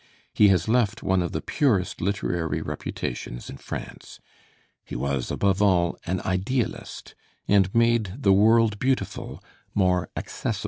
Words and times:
He 0.33 0.47
has 0.47 0.67
left 0.67 1.03
one 1.03 1.21
of 1.21 1.31
the 1.31 1.43
purest 1.43 2.01
literary 2.01 2.59
reputations 2.59 3.51
in 3.51 3.57
France. 3.57 4.19
He 4.83 4.95
was 4.95 5.29
above 5.29 5.61
all 5.61 5.95
an 6.07 6.21
idealist, 6.21 7.13
and 7.47 7.71
made 7.75 8.11
the 8.17 8.33
World 8.33 8.79
Beautiful 8.79 9.43
more 9.75 10.09
accessible 10.17 10.53
to 10.53 10.57
us. 10.59 10.59